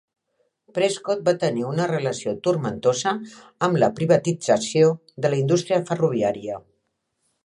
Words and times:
Prescott 0.75 1.19
va 1.25 1.33
tenir 1.43 1.65
una 1.71 1.85
relació 1.91 2.31
turmentosa 2.47 3.13
amb 3.67 3.79
la 3.83 3.91
privatització 3.99 4.89
de 5.27 5.31
la 5.35 5.39
indústria 5.45 5.83
ferroviària. 5.91 6.57